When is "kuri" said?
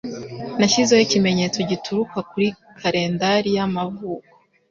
2.29-2.47